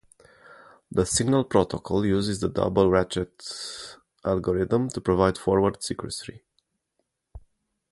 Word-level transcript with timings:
The 0.91 1.05
Signal 1.05 1.43
Protocol 1.43 2.07
uses 2.07 2.39
the 2.39 2.49
Double 2.49 2.89
Ratchet 2.89 3.95
Algorithm 4.25 4.89
to 4.89 4.99
provide 4.99 5.37
forward 5.37 5.83
secrecy. 5.83 6.41